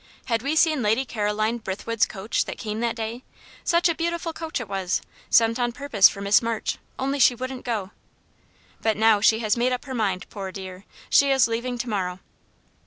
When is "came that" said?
2.57-2.95